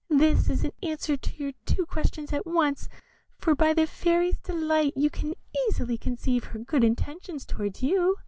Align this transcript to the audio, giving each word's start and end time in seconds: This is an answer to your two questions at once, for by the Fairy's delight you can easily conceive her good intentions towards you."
This 0.09 0.49
is 0.49 0.63
an 0.63 0.71
answer 0.81 1.15
to 1.15 1.29
your 1.43 1.51
two 1.67 1.85
questions 1.85 2.33
at 2.33 2.47
once, 2.47 2.89
for 3.37 3.53
by 3.53 3.75
the 3.75 3.85
Fairy's 3.85 4.39
delight 4.39 4.93
you 4.95 5.11
can 5.11 5.35
easily 5.67 5.95
conceive 5.95 6.43
her 6.45 6.57
good 6.57 6.83
intentions 6.83 7.45
towards 7.45 7.83
you." 7.83 8.17